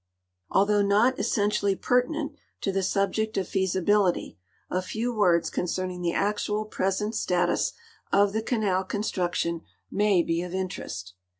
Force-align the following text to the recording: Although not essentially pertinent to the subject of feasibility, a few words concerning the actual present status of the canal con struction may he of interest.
Although 0.49 0.81
not 0.81 1.19
essentially 1.19 1.75
pertinent 1.75 2.33
to 2.61 2.71
the 2.71 2.81
subject 2.81 3.37
of 3.37 3.47
feasibility, 3.47 4.39
a 4.67 4.81
few 4.81 5.13
words 5.13 5.51
concerning 5.51 6.01
the 6.01 6.11
actual 6.13 6.65
present 6.65 7.13
status 7.13 7.73
of 8.11 8.33
the 8.33 8.41
canal 8.41 8.83
con 8.83 9.03
struction 9.03 9.61
may 9.91 10.23
he 10.23 10.41
of 10.41 10.55
interest. 10.55 11.13